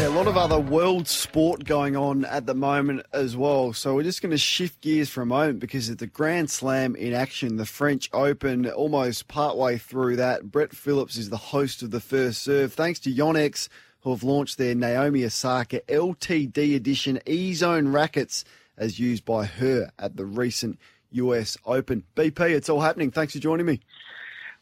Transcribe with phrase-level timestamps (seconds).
[0.00, 3.74] Yeah, a lot of other world sport going on at the moment as well.
[3.74, 6.96] So we're just going to shift gears for a moment because it's the Grand Slam
[6.96, 10.50] in action, the French Open, almost partway through that.
[10.50, 12.72] Brett Phillips is the host of the first serve.
[12.72, 13.68] Thanks to Yonex,
[14.00, 18.46] who have launched their Naomi Osaka LTD edition E Zone rackets
[18.78, 20.78] as used by her at the recent
[21.10, 22.04] US Open.
[22.16, 23.10] BP, it's all happening.
[23.10, 23.80] Thanks for joining me.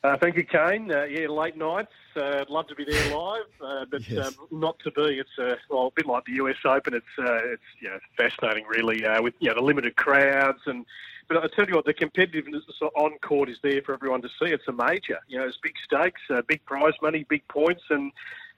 [0.04, 0.90] Uh, thank you, Kane.
[0.92, 1.92] Uh, yeah, late nights.
[2.14, 4.28] Uh, love to be there live, uh, but Yes.
[4.28, 5.18] um, not to be.
[5.18, 6.94] It's uh, well, a bit like the US Open.
[6.94, 10.84] It's uh, it's you know, fascinating, really, uh, with you know, the limited crowds and.
[11.28, 12.62] But I tell you what, the competitiveness
[12.96, 14.46] on court is there for everyone to see.
[14.46, 18.10] It's a major, you know, it's big stakes, uh, big prize money, big points, and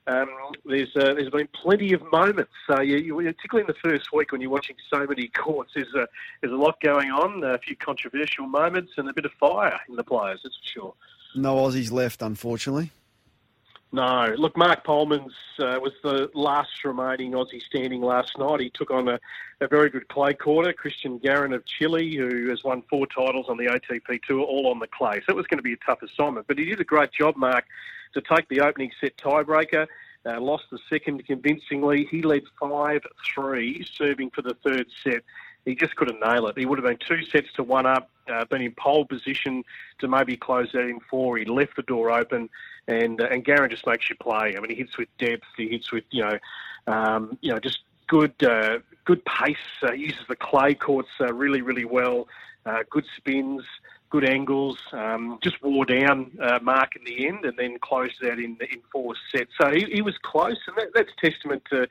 [0.06, 0.28] um,
[0.64, 2.52] there's uh, there's been plenty of moments.
[2.68, 5.92] So you, you, particularly in the first week when you're watching so many courts, there's
[5.94, 6.06] a
[6.40, 9.96] there's a lot going on, a few controversial moments, and a bit of fire in
[9.96, 10.40] the players.
[10.44, 10.94] That's for sure.
[11.34, 12.90] No Aussies left, unfortunately.
[13.92, 18.60] No, look, Marc Polmans uh, was the last remaining Aussie standing last night.
[18.60, 19.18] He took on a,
[19.60, 23.56] a very good clay courter, Christian Garin of Chile, who has won four titles on
[23.56, 25.20] the ATP Tour, all on the clay.
[25.26, 27.36] So it was going to be a tough assignment, but he did a great job,
[27.36, 27.64] Mark,
[28.14, 29.88] to take the opening set tiebreaker.
[30.24, 32.06] Uh, lost the second convincingly.
[32.10, 33.02] He led 5
[33.34, 35.22] 3, serving for the third set.
[35.64, 36.56] He just couldn't nail it.
[36.56, 39.64] He would have been two sets to one up, uh, been in pole position
[39.98, 41.36] to maybe close that in four.
[41.36, 42.48] He left the door open,
[42.88, 44.54] and uh, and Garin just makes you play.
[44.56, 45.44] I mean, he hits with depth.
[45.56, 46.38] He hits with you know,
[46.86, 49.56] um, you know, just good uh, good pace.
[49.82, 52.26] Uh, he uses the clay courts uh, really really well.
[52.66, 53.62] Uh, good spins,
[54.10, 54.78] good angles.
[54.92, 58.80] Um, just wore down uh, Marc in the end, and then closed that in in
[58.92, 59.52] four sets.
[59.60, 61.86] So he, he was close, and that, that's testament to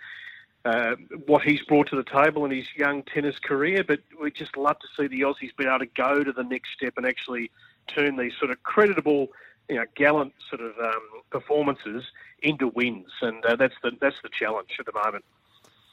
[0.65, 3.83] uh, what he's brought to the table in his young tennis career.
[3.83, 6.71] But we just love to see the Aussies be able to go to the next
[6.73, 7.51] step and actually
[7.87, 9.27] turn these sort of creditable,
[9.69, 12.03] you know, gallant sort of um, performances
[12.41, 15.25] into wins, and uh, that's the that's the challenge at the moment.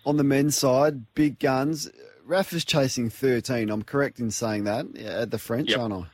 [0.04, 1.90] On the men's side, big guns.
[2.24, 3.70] Rafa's chasing 13.
[3.70, 5.78] I'm correct in saying that at the French, Yep.
[5.80, 6.06] aren't I?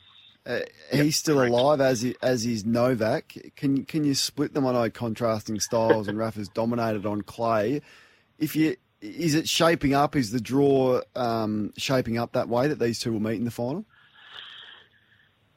[0.45, 3.37] Uh, he's still alive, as he, as is Novak.
[3.55, 4.67] Can can you split them?
[4.67, 7.81] I know contrasting styles, and Rafa's dominated on clay.
[8.43, 10.17] If you is it shaping up?
[10.17, 13.51] Is the draw um, shaping up that way that these two will meet in the
[13.51, 13.85] final?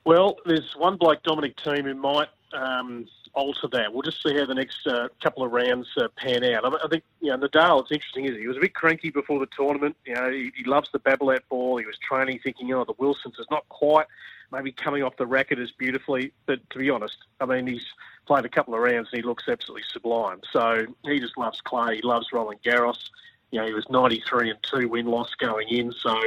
[0.06, 3.94] Well, there's one bloke, Dominic Thiem, who might um, alter that.
[3.94, 6.66] We'll just see how the next uh, couple of rounds uh, pan out.
[6.66, 8.42] I, I think, you know, Nadal, it's interesting, isn't he?
[8.42, 9.96] He was a bit cranky before the tournament.
[10.06, 11.78] You know, he, he loves the Babolat ball.
[11.78, 14.08] He was training thinking, oh, the Wilsons is not quite
[14.52, 16.32] maybe coming off the racket as beautifully.
[16.46, 17.86] But to be honest, I mean, he's
[18.26, 20.42] played a couple of rounds and he looks absolutely sublime.
[20.52, 21.98] So he just loves clay.
[21.98, 23.10] He loves Roland Garros.
[23.52, 26.20] You know, he was 93 and 2 win loss going in, so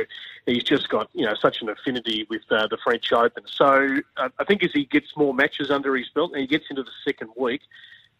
[0.47, 3.45] he's just got, you know, such an affinity with uh, the French Open.
[3.47, 6.67] So uh, I think as he gets more matches under his belt and he gets
[6.71, 7.63] into the second week,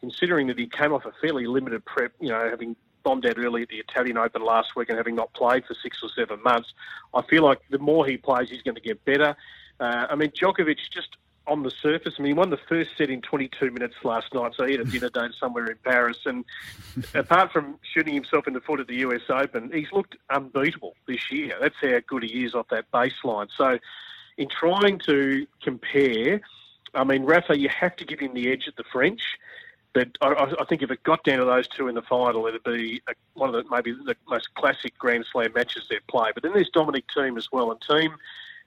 [0.01, 3.63] considering that he came off a fairly limited prep, you know, having bombed out early
[3.63, 6.75] at the Italian Open last week and having not played for six or seven months,
[7.15, 9.37] I feel like the more he plays, he's going to get better.
[9.81, 11.17] Uh, I mean, Djokovic just
[11.49, 12.15] on the surface.
[12.19, 14.83] I mean, he won the first set in 22 minutes last night, so he had
[14.83, 16.19] a dinner date somewhere in Paris.
[16.27, 16.45] And
[17.15, 21.31] apart from shooting himself in the foot at the US Open, he's looked unbeatable this
[21.33, 21.57] year.
[21.61, 23.49] That's how good he is off that baseline.
[23.57, 23.79] So,
[24.37, 26.41] in trying to compare,
[26.95, 29.23] I mean, Rafa, you have to give him the edge at the French.
[29.95, 32.63] But I, I think if it got down to those two in the final, it'd
[32.63, 36.31] be a, one of the maybe the most classic Grand Slam matches they'd play.
[36.33, 38.15] But then there's Dominic Thiem as well, and Thiem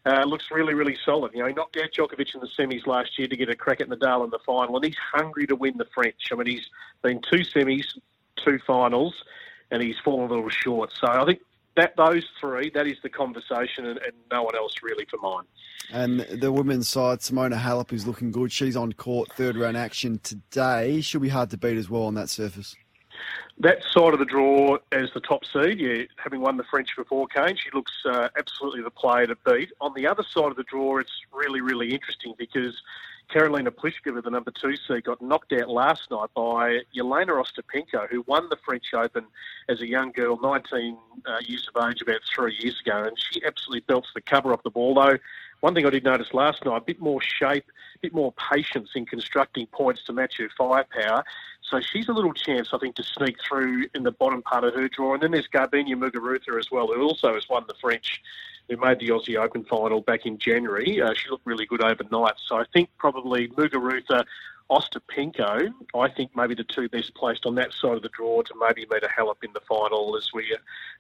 [0.06, 1.32] uh, looks really, really solid.
[1.34, 3.82] You know, he knocked out Djokovic in the semis last year to get a crack
[3.82, 6.30] at Nadal in the final, and he's hungry to win the French.
[6.32, 6.68] I mean, he's
[7.04, 7.86] been two semis,
[8.44, 9.14] two finals,
[9.70, 10.92] and he's fallen a little short.
[11.00, 11.40] So I think
[11.76, 15.46] that those three, that is the conversation, and, and no one else really for mine.
[15.92, 18.52] And the women's side, Simona Halep is looking good.
[18.52, 21.02] She's on court, third round action today.
[21.02, 22.76] She'll be hard to beat as well on that surface.
[23.60, 27.28] That side of the draw as the top seed, yeah, having won the French before
[27.28, 29.72] Kane, she looks uh, absolutely the player to beat.
[29.82, 32.82] On the other side of the draw, it's really, really interesting because
[33.32, 38.24] Karolina Pliskova, the number two seed, got knocked out last night by Jelena Ostapenko, who
[38.28, 39.26] won the French Open
[39.70, 43.04] as a young girl, 19 uh, years of age, about three years ago.
[43.04, 45.18] And she absolutely belts the cover off the ball, though.
[45.62, 47.66] One thing I did notice last night, a bit more shape,
[47.96, 51.24] a bit more patience in constructing points to match her firepower.
[51.72, 54.74] So she's a little chance, I think, to sneak through in the bottom part of
[54.74, 55.14] her draw.
[55.14, 58.22] And then there's Garbiñe Muguruza as well, who also has won the French,
[58.68, 61.02] who made the Aussie Open final back in January.
[61.02, 62.34] Uh, she looked really good overnight.
[62.46, 64.26] So I think probably Muguruza,
[64.70, 68.54] Ostapenko, I think maybe the two best placed on that side of the draw to
[68.60, 70.54] maybe meet a Halep in the final as we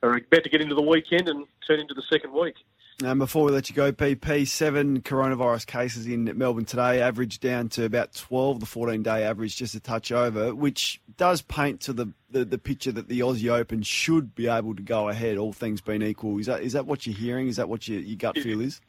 [0.03, 2.55] are about to get into the weekend and turn into the second week.
[3.03, 7.69] And before we let you go, PP, seven coronavirus cases in Melbourne today, average down
[7.69, 11.93] to about 12, the 14 day average, just a touch over, which does paint to
[11.93, 15.51] the, the, the, picture that the Aussie Open should be able to go ahead, all
[15.51, 16.37] things being equal.
[16.37, 17.47] Is that is that what you're hearing?
[17.47, 18.81] Is that what your, your gut feel is?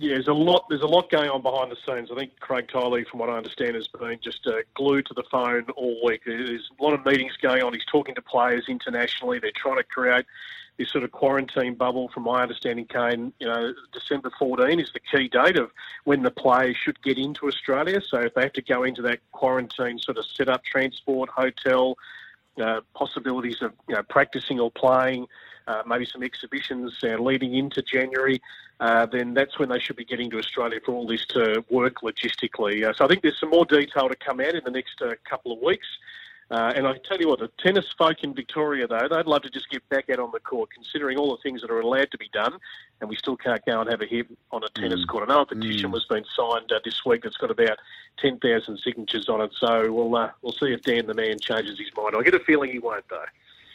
[0.00, 0.66] Yeah, there's a lot.
[0.68, 2.10] There's a lot going on behind the scenes.
[2.10, 5.24] I think Craig Tiley, from what I understand, has been just uh, glued to the
[5.30, 6.22] phone all week.
[6.26, 7.72] There's a lot of meetings going on.
[7.72, 9.38] He's talking to players internationally.
[9.38, 10.26] They're trying to create
[10.76, 15.00] this sort of quarantine bubble, from my understanding, Kane, you know, December 14 is the
[15.00, 15.70] key date of
[16.04, 18.00] when the players should get into Australia.
[18.04, 21.96] So if they have to go into that quarantine sort of set up transport, hotel,
[22.60, 25.26] uh, possibilities of you know, practicing or playing,
[25.66, 28.40] uh, maybe some exhibitions uh, leading into January,
[28.80, 31.96] uh, then that's when they should be getting to Australia for all this to work
[32.02, 32.84] logistically.
[32.84, 35.52] Uh, so I think there's some more detail to come out in the next couple
[35.52, 35.86] of weeks.
[36.50, 39.50] Uh, and I tell you what, the tennis folk in Victoria, though, they'd love to
[39.50, 42.18] just get back out on the court, considering all the things that are allowed to
[42.18, 42.58] be done,
[43.00, 45.08] and we still can't go and have a hit on a tennis mm.
[45.08, 45.28] court.
[45.28, 45.94] I know a petition mm.
[45.94, 47.78] was being signed uh, this week that's got about
[48.18, 51.90] 10,000 signatures on it, so we'll, uh, we'll see if Dan the man changes his
[51.96, 52.14] mind.
[52.16, 53.24] I get a feeling he won't, though.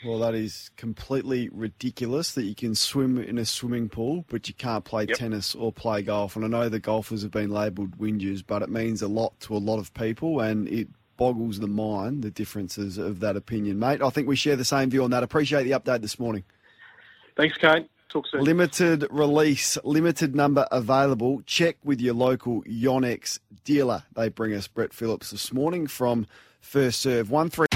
[0.05, 4.53] Well, that is completely ridiculous that you can swim in a swimming pool, but you
[4.53, 5.17] can't play yep.
[5.17, 6.37] tennis or play golf.
[6.37, 9.55] And I know the golfers have been labelled whingers, but it means a lot to
[9.55, 10.87] a lot of people, and it
[11.19, 14.01] boggles the mind the differences of that opinion, mate.
[14.01, 15.21] I think we share the same view on that.
[15.21, 16.43] Appreciate the update this morning.
[17.35, 17.87] Thanks, Kate.
[18.07, 18.43] Talk soon.
[18.43, 21.43] Limited release, limited number available.
[21.45, 24.03] Check with your local Yonex dealer.
[24.15, 26.25] They bring us Brett Phillips this morning from
[26.59, 27.29] First Serve.
[27.29, 27.67] One three.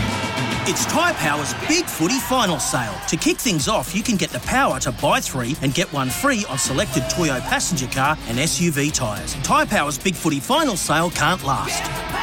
[0.66, 2.96] It's Tyre Power's Big Footy Final Sale.
[3.10, 6.10] To kick things off, you can get the power to buy three and get one
[6.10, 9.34] free on selected Toyo passenger car and SUV tyres.
[9.44, 12.23] Tyre Power's Big Footy Final Sale can't last.